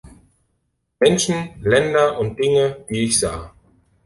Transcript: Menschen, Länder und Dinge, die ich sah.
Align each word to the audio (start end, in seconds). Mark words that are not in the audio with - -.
Menschen, 0.99 1.61
Länder 1.61 2.17
und 2.19 2.39
Dinge, 2.39 2.85
die 2.89 3.03
ich 3.03 3.19
sah. 3.19 3.53